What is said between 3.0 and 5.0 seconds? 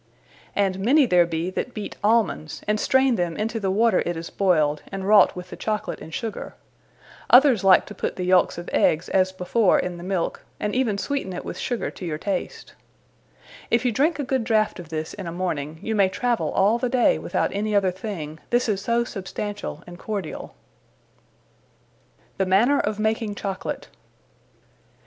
them into the water it is boyled,